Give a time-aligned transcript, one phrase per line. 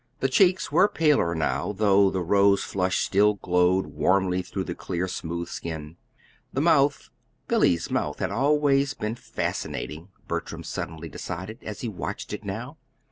[0.19, 5.07] The cheeks were paler now, though the rose flush still glowed warmly through the clear,
[5.07, 5.95] smooth skin.
[6.51, 7.11] The mouth
[7.47, 12.77] Billy's mouth had always been fascinating, Bertram suddenly decided, as he watched it now.